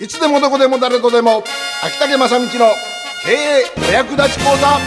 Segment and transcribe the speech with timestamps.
[0.00, 1.44] いつでもどこでも誰とでも。
[1.84, 4.78] 秋竹正道の経営お役立ち講座。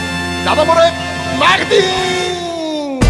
[0.43, 0.91] ダダ漏れ。
[1.39, 3.05] マーケティング。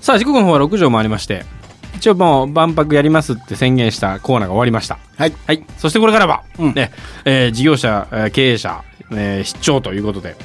[0.00, 1.44] さあ時刻の方は6時を回りまして
[1.94, 4.98] 一応もう万博やりますって宣言したコーナーが終わりました。
[5.18, 5.34] はい。
[5.46, 5.62] はい。
[5.76, 6.72] そしてこれからは、うん。
[6.74, 6.90] ね
[7.26, 10.36] えー事業者、えー経営者、えー、出張ということで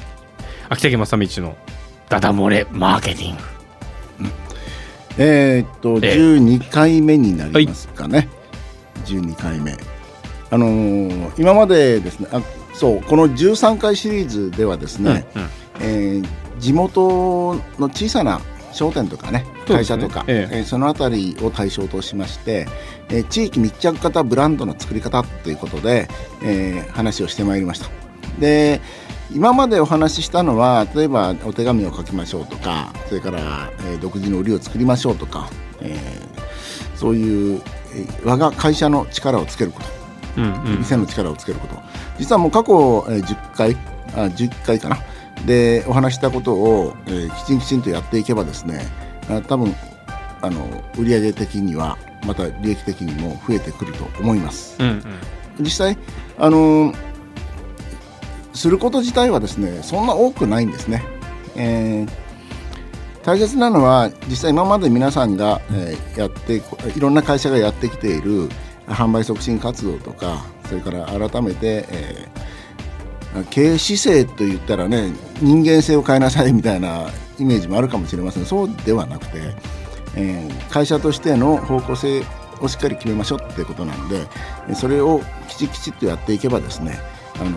[0.68, 1.56] 秋竹正道の
[2.10, 3.57] ダダ漏れマーケティング
[5.18, 6.16] えーっとええ。
[6.16, 8.28] 12回目になりますかね、
[9.04, 9.76] 12回目。
[10.50, 12.40] あのー今までですねあ
[12.72, 15.48] そうこの13回シリーズではですね、うんうん。
[15.80, 18.40] えー地元の小さな
[18.72, 20.56] 商店とかね会社とかそ,、ええ。
[20.58, 22.66] えーそのあたりを対象としまして、
[23.10, 26.08] えー地域密着型ブランドの作り方ということで、
[26.42, 27.88] えー話をしてまいりました
[28.40, 28.80] で
[29.32, 35.50] 今までお話ししたのは例えばお手紙を書きましょうとかそれから、えー独自の売りを作りましょうとか、
[35.82, 37.62] えーそういう、
[37.94, 39.88] えー我が会社の力をつけること。
[40.38, 40.78] うんうん。
[40.78, 41.76] 店の力をつけること。
[42.18, 43.76] 実はもう過去、えー10回
[44.14, 44.98] あ11回かな。
[45.46, 48.86] でお話ししたことを、えーきちんきちんとやっていけばですね
[49.28, 49.74] あ多分
[50.40, 50.66] あの
[50.98, 54.76] 売上的にはまた利益的にも増えてくると思います。
[54.80, 55.04] うんうん。
[55.60, 55.98] 実際
[56.38, 56.92] あの
[58.58, 61.04] すること自体はですねそんな多くないんですね、
[61.56, 62.28] えー
[63.24, 66.62] 大切なのは実際今まで皆さんが、えーやって
[66.96, 68.48] いろんな会社がやってきている
[68.86, 78.46] 販売促進活動とかそれから改めて、えー経営姿勢と言ったらね人間性を変えなさい みたいなイメージもあるかもしれません。
[78.46, 79.32] そうではなくて、
[80.16, 82.24] えー会社としての方向性
[82.60, 84.26] をしっかり決めましょうってことなんで
[84.74, 86.98] それをきちきちっとやっていけばですね、
[87.38, 87.50] あの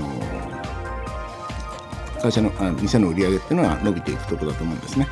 [2.21, 5.07] 会社のあ店の売り上げっていうのは伸びていくところだと思うんですね。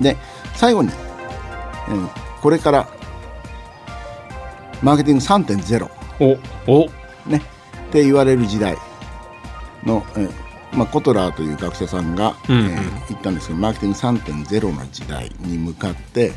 [0.00, 0.16] で
[0.54, 0.90] 最後に、
[1.88, 2.08] えー
[2.42, 2.88] これから
[4.82, 5.88] マーケティング3.0
[6.66, 6.86] おお。
[7.28, 8.76] ね、って言われる時代
[9.84, 10.30] の、えー
[10.72, 12.66] まあ、コトラーという学者さんが、うんうん。
[12.66, 16.32] えー言ったんですけどマーケティング3.0の時代に向かって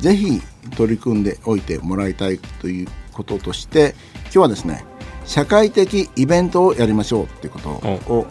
[0.00, 0.42] ぜひ
[0.76, 3.94] 取り組んでおいてもらいたいということとして
[4.24, 4.84] 今日はですね
[5.24, 7.70] 社会的イベントをやりましょうということ
[8.12, 8.26] を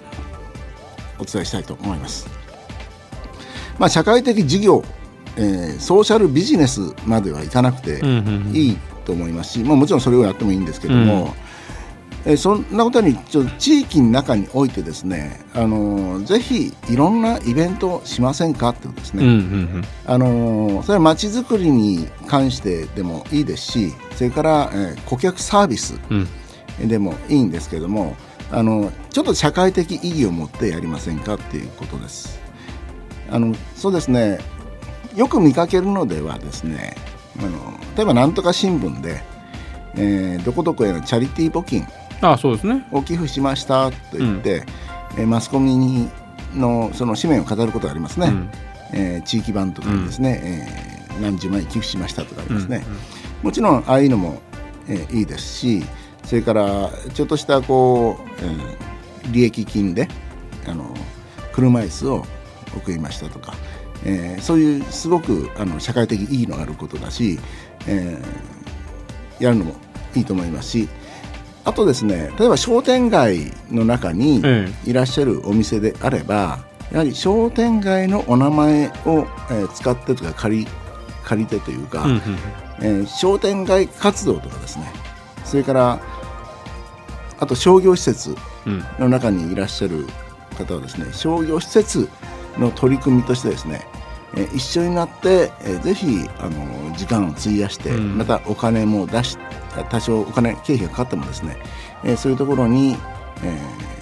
[1.20, 2.28] お伝えしたいと思います。
[3.78, 4.84] まあ、社会的事業、
[5.38, 11.36] えーソーシャルビジネスまではいかなくて、うんうんうんいいと思いますし、まあ、もちろんそれをやってもいいんですけども、
[12.26, 19.24] えーそんなことにちょっと地域の中においてですね、あのーぜひいろんなイベントをしませんかってことですね。
[19.24, 19.34] うんう
[19.80, 26.28] んあのーそれはまちづくりに関してでもいいですしそれから、えー顧客サービスうん
[26.82, 28.16] うんでもいいんですけども
[28.52, 32.40] あのちょっと社会的意義を持ってやりませんかっていうことです。
[33.32, 34.40] あのそうですね。
[35.16, 36.96] よく見かけるのではですね
[37.40, 37.50] あの
[37.96, 39.24] 例えばなんとか新聞で、
[39.96, 41.88] えーどこどこへのチャリティー募金
[42.22, 42.86] ああそうですね。
[42.92, 44.64] を寄付しましたと言って、
[45.18, 46.10] えーマスコミに
[46.54, 48.50] のその紙面を飾ることがありますね、うん。
[48.94, 50.42] えー地域版とかにですね、
[51.10, 53.00] えー何十万円寄付しましたとかありますね、うんうん。
[53.44, 54.42] もちろんああいうのも、
[54.88, 55.84] えーいいですし
[56.26, 58.76] それからちょっとしたこう、えー
[59.32, 60.08] 利益金で
[60.68, 60.94] あの
[61.52, 62.26] 車椅子を
[62.78, 63.56] 送りましたとか、
[64.06, 67.40] えーそういうすごくあの社会的意義のあることだし、
[67.88, 69.74] えーやるのも
[70.16, 70.90] いいと思いますし
[71.66, 76.60] あとですね例えば商店街の中にえいらっしゃるお店であれば
[76.92, 80.68] やはり商店街のお名前を、えー使ってとか借り
[81.24, 82.20] 借りてというか、うんうん。
[82.82, 84.86] えー商店街活動とかですね
[85.44, 86.00] それから
[87.40, 88.36] あと商業施設
[88.66, 88.84] うん。
[89.00, 90.06] の中にいらっしゃる
[90.58, 92.10] 方はですね商業施設
[92.58, 93.86] の取り組みとしてですね、
[94.36, 98.18] えー一緒になって、えーぜひあの時間を費やして、うん。
[98.18, 99.38] またお金も出し
[99.90, 101.58] 多少お金経費がかかってもですね、
[102.04, 102.96] えーそういうところに、
[103.44, 103.96] えー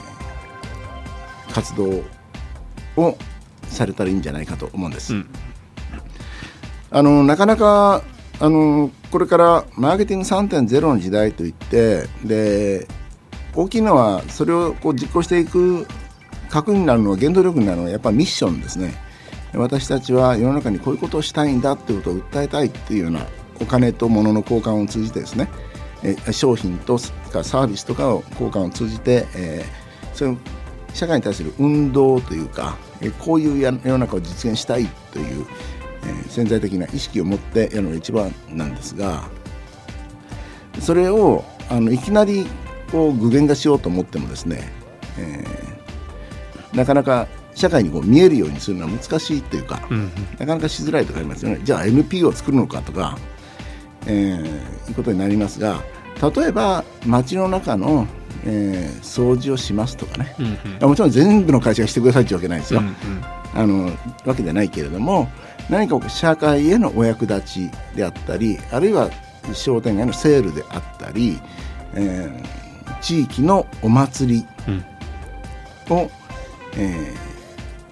[1.53, 2.01] 活動
[2.97, 3.17] を
[3.67, 5.13] されたらいいんじゃないかと思うんです。
[5.13, 5.29] うん。
[6.91, 8.01] あのなかなか
[8.39, 12.87] あのこれからマーケティング3.0の時代といってで
[13.55, 15.85] 大きいのはそれをこう実行していく
[16.49, 18.93] 核になるのは原動力になるのはやっぱりミッションですね。
[19.55, 23.25] 私たちは世の中にこういうことをしたいんだっていうことを訴えたいっていうような
[23.61, 25.47] お金と物の交換を通じてですね。
[26.31, 26.97] 商品と
[27.31, 29.83] かサービスとかを交換を通じて、えー
[30.13, 30.37] その
[30.93, 32.77] 社会に対する運動というか
[33.17, 35.45] こういう世の中を実現したいという、
[36.03, 39.23] えー潜在的な意識を持ってやるのが一番なんですが
[40.79, 42.45] それをあのいきなり
[42.93, 44.71] こう具現化しようと思ってもですね、
[45.17, 45.73] えー
[46.73, 51.59] なかなか社会にこう見えるようにするのは難しいというか、うんなかなかしづらいとかありますよね。
[51.63, 53.17] じゃあ NPO を作るのかとか、
[54.07, 55.81] えー、いうことになりますが
[56.35, 58.07] 例えば街の中の、
[58.45, 62.95] えー、掃除をしますとかね、うんうん、もちろん全部の会社がしてくださいというわけないですよ、うんうん、
[63.53, 63.91] あの
[64.25, 65.29] わけじゃないけれども
[65.69, 69.09] 何か社会へのお役立ちであったりあるいは
[69.53, 71.39] 商店街のセールであったり、
[71.93, 72.62] えー、
[73.03, 74.45] 地域のお祭り
[75.89, 76.09] を、うん、
[76.77, 77.13] え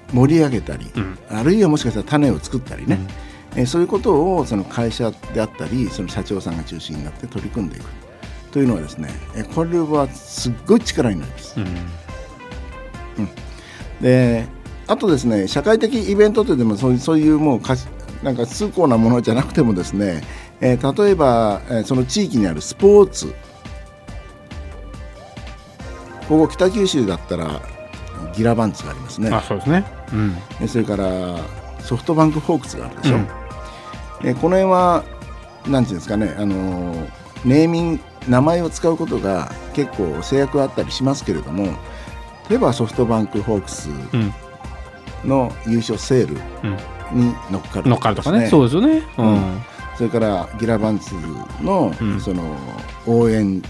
[0.08, 2.98] ー、盛り上げたり、うん、あるいはもしかしたら種を作ったりね、
[3.54, 7.86] うん、えー、そういうことをその会社であったりその社長さんが中心になって取り組んでいく。
[8.52, 9.10] というのはですね
[9.56, 11.57] これはすっごい力になります。
[11.57, 13.30] うん、うん、
[14.02, 14.46] で
[14.88, 17.75] あとですね社会的イベントというでもそういうそういうもうか
[18.24, 20.22] なんか通行なものじゃなくてもですね、
[20.60, 23.34] えー、例えば、えー、その地域にあるスポーツ
[26.27, 27.62] ここ北九州だったら
[28.35, 29.29] ギラバンツがありますね。
[29.29, 29.85] あそうですね、
[30.59, 31.38] うん、それから
[31.79, 33.27] ソフトバンクホークスがあるでしょ、うん、
[34.23, 35.03] えー、この辺は
[35.68, 36.94] なんていうんですかねあの
[37.44, 41.65] ネーミング名前を使うことが結構制約あったりしますけれども
[42.50, 43.89] 例えばソフトバンクホークス
[45.25, 46.35] の優勝セール
[47.13, 48.47] に乗っかる、ね、乗っかるとかね。
[48.47, 49.62] そうですよね、うん、
[49.97, 51.15] それからギラバンツ
[51.62, 52.56] の,、その
[53.07, 53.62] 応援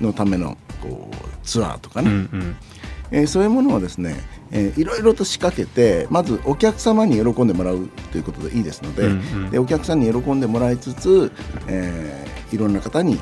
[0.00, 2.56] のためのこうツアーとかね、うんうん。
[3.10, 4.16] えー、そういうものをですね、
[4.50, 11.32] えー、いろいろと仕掛けてまずお客様に喜んでもらうということでいいですのでうんうん、でお客さんに喜んでもらいつつ、
[11.66, 13.18] えー、いろんな方に、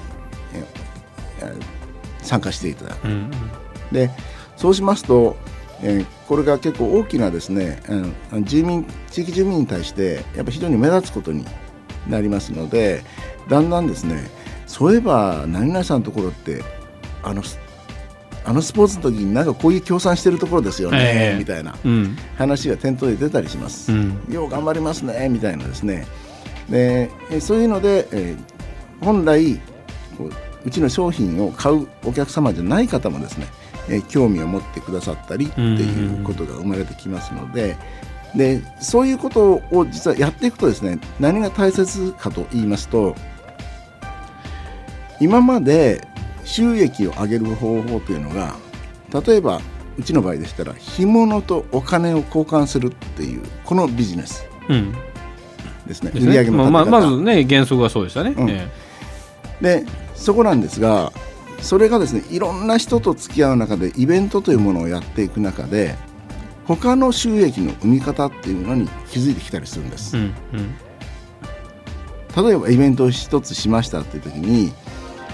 [1.41, 3.05] えー、参加していただく。
[3.07, 3.31] うんうん、
[3.93, 4.11] で
[4.57, 5.37] そうしますと
[5.83, 7.83] えー、これが結構大きなですね、
[8.31, 11.45] うん、住民地域住民に対してやっぱ非常に目立つことに
[12.09, 13.03] なりますので
[13.49, 14.31] だんだんですね
[14.67, 16.63] そういえば何々さんのところって
[17.23, 17.43] あの
[18.47, 21.75] あのスポーツの時になんかこういう協賛してるところですよね、えー、みたいな
[22.39, 26.07] 話が店頭で出たりします、うん、よう頑張りますねみたいなですね。
[26.71, 27.11] で
[27.41, 29.61] そういうので、えー、本来
[30.65, 33.47] うちの商品を買うお客様じゃない方もですね
[33.89, 37.77] え興味を持ってくださったりっていうことが生まれてきますので。
[38.35, 43.15] でそういうことを実はやっていくとですね何が大切かと言いますと
[45.21, 46.07] 今まで
[46.47, 48.57] 収益を上げる方法というのが
[49.27, 49.61] 例えば
[49.99, 54.47] うちの場合でしたら干物とお金を交換するっていうこのビジネス
[55.87, 58.47] ですね、うん、売上のまあ、まずね原則はそうでしたね、うん、
[59.61, 59.85] で
[60.15, 61.13] そこなんですが
[61.61, 65.97] それがですねいろんな人と付き合う中でイベントというものをやっていく中で
[66.67, 74.73] 他の収益の生み方っていうのに気づいてきたりするんです、うんうん、例えばイベントを一つしましたっていう時に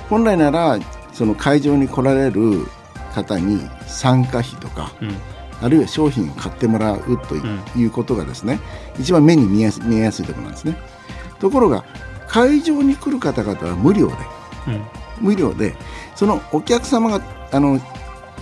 [0.09, 0.79] 本来なら
[1.13, 2.67] その会場に来られる
[3.15, 5.17] 方に参加費とか、うん、
[5.61, 7.35] あるいは商品を買ってもらうと
[7.77, 8.59] いうことがですね、
[8.97, 10.77] うん、一番目に見えやす見えやすいところなんですね。
[11.39, 11.85] ところが
[12.29, 14.15] 会場に来る方々は無料で、
[14.69, 14.85] うん、
[15.21, 15.75] 無料で
[16.15, 17.79] そのお客様があの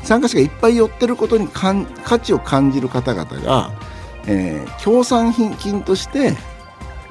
[0.05, 3.73] 参加者がいっぱい寄ってることにかん価値を感じる方々が、
[4.27, 6.33] えー、協賛金として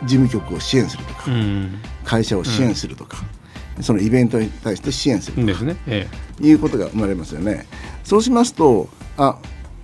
[0.04, 3.28] 事務局を支援するとか、うん、会社を支援するとか、うん、
[3.81, 6.08] そのイベントに対して支援するとか、ねえ
[6.42, 7.66] え、いうことが生まれますよね。
[8.04, 9.38] そうしますとあ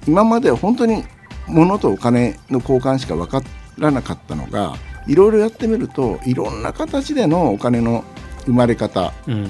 [0.07, 1.03] 今までは本当に
[1.47, 3.41] 物とお金の交換しか分か
[3.77, 4.75] らなかったのが
[5.07, 8.03] いろいろやってみるといろんな形でのお金の
[8.45, 9.45] 生まれ方、うん、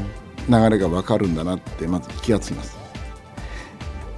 [0.50, 2.78] 流れが分かるんだなってまず気がつきます。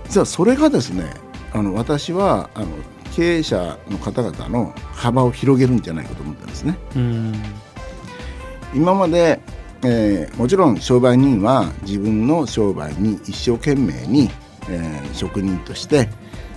[0.06, 1.06] 実はそれがですね
[1.54, 2.68] あの私はあの
[3.18, 6.78] 経営者の方々の幅を広げるんじゃないかと思ったんですね。
[8.76, 9.40] 今まで、
[9.84, 14.30] えー、もちろん商売人は自分の商売に一生懸命に、
[14.70, 16.10] えー、職人として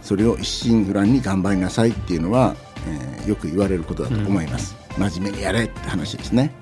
[0.02, 2.56] それを一心不乱に頑張りなさいっていうのは、
[2.88, 4.76] えー、よく言われることだと思います。
[4.98, 6.52] 真面目にやれって話ですね。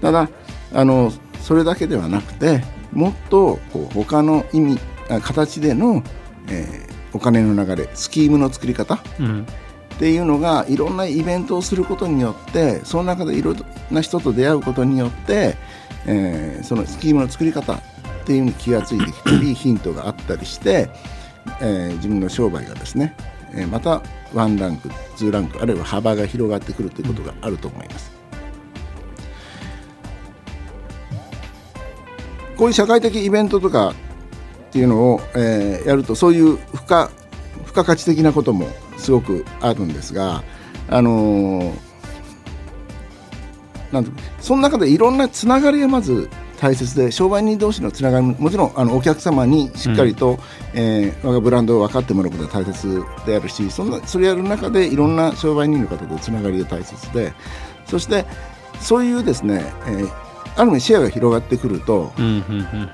[0.00, 0.28] ただ
[0.72, 4.78] あのそれだけではなくてもっとこう他の意味
[5.22, 6.02] 形での、
[6.48, 9.46] えー、お金の流れスキームの作り方、うん、
[9.94, 13.56] っていうのがいろんなイベントをすることによってその中でいろん
[13.90, 15.56] な人と出会うことによって、
[16.06, 17.80] えー、そのスキームの作り方っ
[18.24, 20.90] ていうのに気が付いてきたりヒントがあったりして、
[21.60, 23.14] えー、自分の商売がですね、
[23.54, 24.02] えまた
[24.34, 28.12] ワンランクツーランクあるいは幅が広がってくるということがあると思います。
[32.56, 37.08] こういう社会的イベントとかっていうのを、えー、やるとそういう付加
[37.64, 40.42] 付加価値的なこともすごくあるんですが、
[40.88, 41.72] あのー、
[43.92, 46.28] なんとその中でいろんなつながりがまず
[46.60, 50.38] 大切で商売人同士のつながりももちろんあのお客様にしっかりと、うん、
[50.74, 57.32] えー、我がブランドを分かってもらうことが大切であるしそんなそれやる中でいろんな商売人の方とつながりが大切で
[57.86, 58.24] そして
[58.80, 60.28] そういうですね、えー
[60.58, 62.90] ある意味シェアが広がってくるとうんうんうん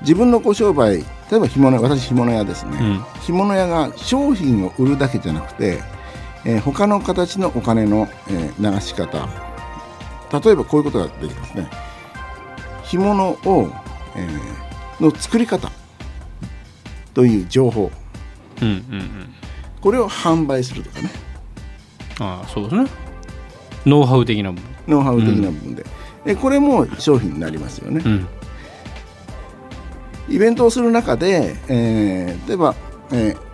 [0.00, 0.96] 自分のご商売
[1.30, 2.98] 例えば干物屋私干物屋ですね、うん。
[3.20, 5.80] 干物屋が商品を売るだけじゃなくて、
[6.44, 9.28] えー他の形のお金の、えー流し方
[10.32, 11.68] 例えばこういうことができますね。
[12.84, 13.72] 干物を、
[14.16, 14.62] えー
[15.02, 15.70] の作り方
[17.12, 17.90] という情報。
[18.60, 19.34] うんうんうん。
[19.80, 21.10] これを販売するとかね。
[22.20, 22.90] ああそうですね。
[23.84, 24.70] ノウハウ的な部分。
[24.86, 25.84] ノウハウ的な部分で、
[26.24, 28.26] えこれも商品になりますよね、うん。
[30.28, 32.74] イベントをする中で、えー例えば、
[33.10, 33.51] えー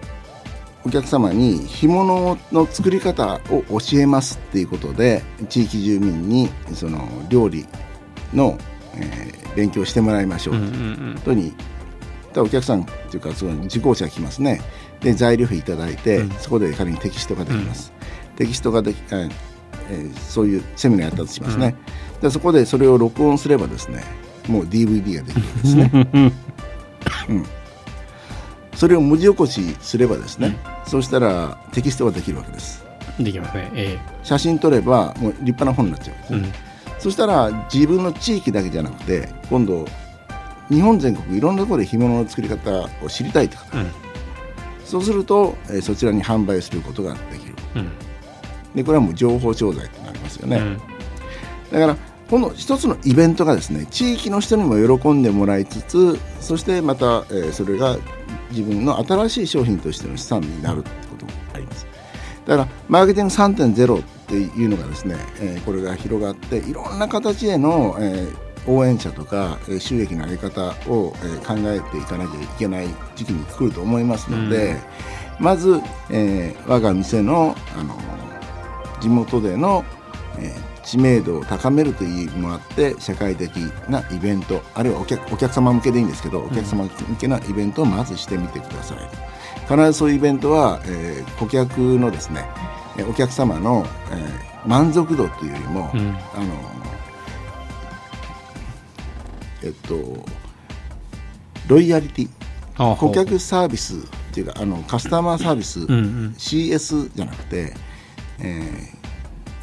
[0.85, 7.67] お客様に干物の作り方を教えますっていうことで地域住民にその料理
[8.33, 8.59] の、
[8.95, 10.55] えー勉強してもらいましょう。
[10.55, 11.53] うんうといんうことに、
[12.29, 14.61] ただお客さんっていうかその受講者が来ますね。
[15.01, 16.31] で材料費いただいて、うん。
[16.39, 17.93] そこで仮にテキストができます、
[18.37, 19.31] テキストができ、えー
[19.91, 21.75] えーそういうセミナーやったとしますね、
[22.21, 24.05] でそこでそれを録音すればですね
[24.47, 25.91] もう DVD ができるんですね。
[27.29, 27.45] うん
[28.79, 30.57] それを文字起こしすればですね、
[30.87, 32.87] そうしたらテキストができるわけです。
[33.19, 33.73] できますね。
[33.75, 36.45] え写真撮ればもう立派な本になっちゃうわけです。
[36.45, 36.53] うん。
[37.01, 39.85] そしたら自分の地域だけじゃなくて今度
[40.71, 43.79] 日本全国いろんなところで干物の作り方を知りたいという方。
[43.79, 43.87] うん。
[44.85, 47.55] そうすると、えーそちらに販売することができる。
[47.75, 47.91] うん。
[48.77, 50.79] でこれはもう情報商材となりますよね、うん。
[51.73, 51.97] だから
[52.31, 57.97] この一つのイベントがですね地域の人にも喜んでもらいつつそしてまた、えーそれが
[58.51, 61.87] 自分の新しい商品としての資産になるってことがあります。
[62.47, 74.77] だからマーケティング3.0っていうのがですね、えーこれが広がっていろんな形での、えー応援者とかえー収益の在り方を、えー考えていかなきゃいけない時期に来ると思いますので、
[75.39, 77.97] まず、えー我が店の、あの
[79.01, 79.85] 地元での、
[80.39, 83.55] えー知名度を高めるという意味もあって社会的
[83.91, 88.99] なイベントあるいはお客お客様向けでいいんですけどお客様向けなイベントをまずしてみてください、
[89.69, 92.47] 必ずそういうイベントは、えー顧客のですね
[92.97, 96.17] えーお客様の、えー満足度というよりも、うん。
[96.35, 96.55] あの
[99.63, 100.25] えっと
[101.69, 104.01] ロイヤリティ顧客サービスっ
[104.33, 106.35] ていうかあのカスタマーサービス、うんうん。
[106.39, 107.75] CS じゃなくて、
[108.41, 108.98] えー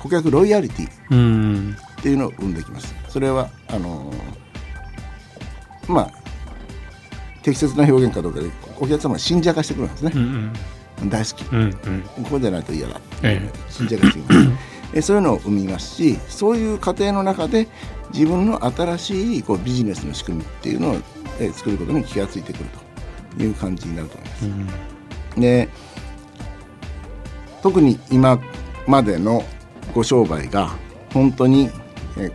[0.05, 1.75] 顧客ロイヤリティうん。
[1.99, 2.93] っていうのを生んできます。
[3.09, 4.15] それはあのー
[5.91, 6.11] まあ
[7.41, 10.11] 適切な表現かどうかでお客様が信者化してくるんですね。
[10.15, 10.53] う、ん
[11.09, 11.45] 大好き。
[11.51, 12.01] うんうん。
[12.23, 14.51] ここでないと嫌だ、え信者化してくる
[14.93, 17.67] えそういうのを生みますしそういう過程の中で
[18.13, 20.97] 自分の新しいこうビジネスの仕組みっていうのを、
[21.39, 22.65] え作ることに気がついてくる
[23.37, 24.45] という感じになると思います。
[24.45, 25.41] うん。
[25.41, 25.69] で
[27.63, 28.39] 特に今
[28.87, 29.43] までの
[29.93, 30.75] ご商売が
[31.13, 31.69] 本当に
[32.17, 32.31] え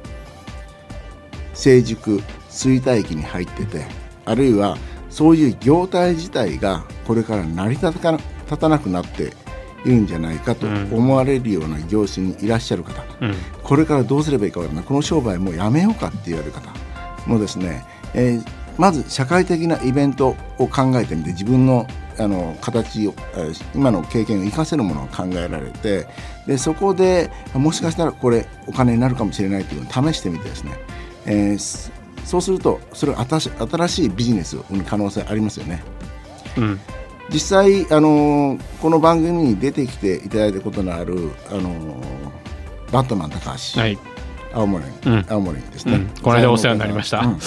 [1.54, 3.86] 成熟衰退期に入ってて
[4.24, 4.78] あるいは
[5.10, 9.32] そういう業態自体がこれから成り立たか立たなくなって
[9.84, 10.88] いるんじゃないかとうん。
[10.92, 13.34] 思われるような業種にいらっしゃる方、うん。
[13.62, 14.84] これからどうすればいいかわからない。
[14.84, 16.70] この商売もうやめようかって言われる方
[17.26, 21.86] もですね、えーまず社会的なイベントを考えてみて自分の
[22.20, 26.06] あの形を、えー今の経験を生かせるものを考えられて
[26.46, 30.72] でそこでもしかしたらこれお金になるかもしれないというのを試してみてですね、
[31.26, 31.92] えーす
[32.24, 35.82] そうするとそれが新し新しいビジネスを生む可能性ありますよね。
[36.56, 36.80] うん。
[37.30, 42.04] 実際、あのーこの番組に出てきていただいたことのある、あのー
[42.92, 43.98] バットマン高橋、はい。
[44.52, 45.26] 青森、うん。
[45.28, 46.08] 青森ですね、うん。
[46.22, 47.20] この間お世話になりました。
[47.20, 47.38] うん。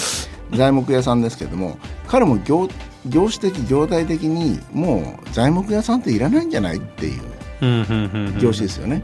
[0.57, 1.77] 材木屋さんですけども
[2.13, 2.69] 彼も業
[3.07, 9.03] 業種的業態的にもう材木屋さんっていらないんじゃないっていう業種ですよね。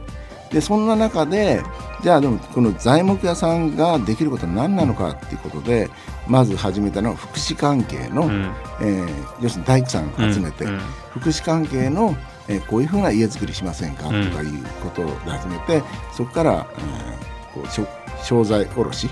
[0.51, 1.63] でそんな中で
[2.03, 5.89] じゃあでもこの材木屋さんができることは何なのかっていうことで
[6.27, 8.51] まず始めたのは福祉関係の、うん。
[8.79, 9.09] えー
[9.41, 10.79] 要するに大工さんを集めて、うんうん。
[11.09, 12.15] 福祉関係の、
[12.47, 14.51] えーこういうふうな家づくりしませんか、うんとかいう
[14.83, 15.81] ことで始めて
[16.15, 19.09] そこから、えーこう商材卸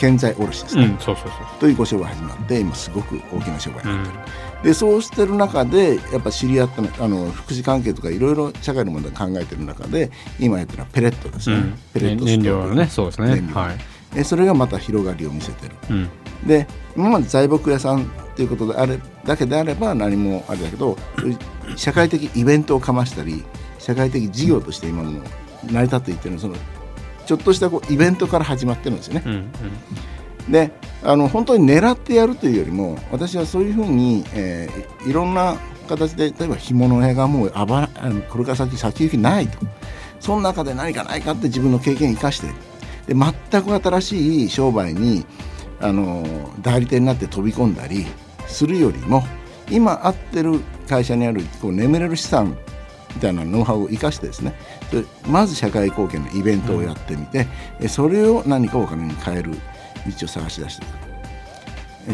[0.00, 1.28] 建材卸ですね、うんそうそうそう。
[1.60, 4.18] というご商売始まって今すごく大きな商売にうんなってる、
[4.64, 11.78] でそうしてる中でやっぱ知り合ったのあの福祉関係とかいろいろ社会の問題を考えてる中で今やってるのはペレットですね、うん。
[11.92, 13.52] ペレット燃料のねそうですね。
[13.52, 13.76] はい。
[14.16, 15.74] えそれがまた広がりを見せてる。
[15.90, 16.08] うん。
[16.46, 16.66] で
[16.96, 20.96] 今まで材木屋さんということであれだけであれば何もあれだけど
[21.76, 23.44] 社会的イベントをかましたり
[23.78, 25.20] 社会的事業として今も
[25.70, 26.54] 成り立っていってるのその
[27.30, 29.22] ちょっとしたこうイベントから始まってるんですよね。
[29.24, 30.52] うんうん。
[30.52, 30.72] で
[31.04, 35.56] あの本当に狙ってやるというよりも私はそういうふうに、えーいろんな
[35.88, 39.58] 形で例えば干物屋がもうあばあのこれから先先行きないと。
[40.18, 42.48] その中で何かないかって自分の経験を生かして。
[43.06, 45.24] で全く新しい商売に
[45.80, 46.26] あの
[46.60, 48.06] 代理店になって飛び込んだり
[48.48, 49.22] するよりも
[49.70, 52.56] 今合ってる会社にあるこう眠れる資産
[53.14, 54.54] みたいなノウハウを生かしてですね
[55.26, 57.46] まず社会貢献のイベントをやってみて、
[57.80, 59.52] うん、それを何かお金に変える
[60.18, 60.88] 道を探し出してい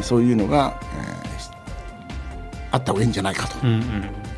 [0.00, 1.56] くそういうのが、えー、
[2.72, 3.56] あった方がいいんじゃないかと。
[3.66, 4.36] うんうん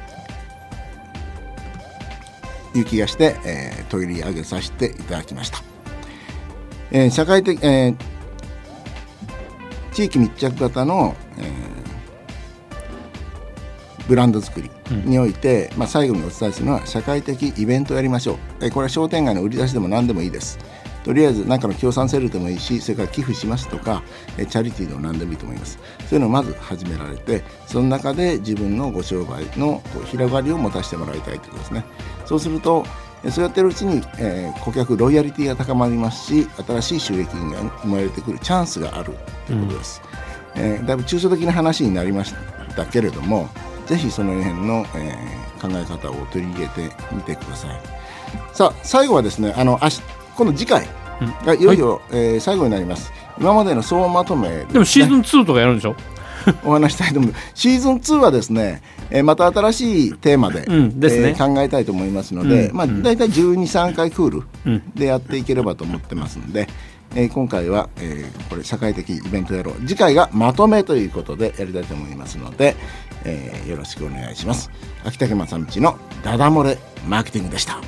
[2.75, 5.62] いう気がして、えー、取り上げさせていただきました。
[6.90, 7.97] えー、社会的、えー、
[9.92, 11.27] 地域密着型の、えー、
[14.08, 14.70] ブランド作り
[15.04, 20.58] において、うん、まあ、最後にお伝えするのは社会的イベントをやりましょう、えー、これは商店街の売り出しでも何でもいいです。
[21.04, 24.02] とりあえず何かの協賛セールでもいいしそれから寄付しますとか
[24.36, 25.78] チャリティーでも何でもいいと思います。
[26.00, 31.84] そういうのをまず始められてその中で自分のご商売の広がりを持たせてもらいたいということですね。
[32.26, 32.84] そうすると
[33.30, 39.12] そうやってるうちに、えー、顧客ロイヤリティが高まりますし新しい収益が生まれてくるチャンスがある
[39.46, 40.02] ということです、
[40.54, 42.32] うん、えー、だいぶ抽象的な話になりまし
[42.76, 43.48] たけれども
[43.88, 47.80] ぜひその辺の、えー、考え方を取り入れてみてください。
[48.52, 50.02] さあ最後はですねあの明日
[50.37, 50.87] 今度次回
[51.45, 53.12] がいよいよ、はい、えー、最後になります。
[53.40, 55.97] 今までの総まとめで、ね,、もシーズン2とかやるんでしょ？
[56.64, 57.33] お話したいと思う。
[57.54, 61.00] シーズン2はですね、えー、また新しいテーマで,、うん。
[61.00, 61.16] でね。
[61.30, 64.42] えー、考えたいと思いますので、うん、まあ、大体1 2 3回クール
[64.95, 66.68] でやっていければと思ってますので、
[67.14, 69.75] えー、今回は、えー、これ社会的イベントやろう。
[69.87, 72.76] 次回がまとめということでやりたいと思いますので、
[73.25, 74.70] えー、よろしくお願いします。
[75.04, 77.80] 秋竹正道のダダ漏れマーケティングでした。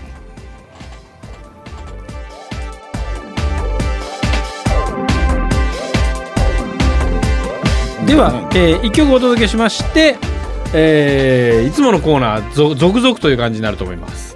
[8.06, 10.16] では、えー、1曲お届けしまして、
[10.75, 14.29] えー、いつものコーナー続々という感じになると思います。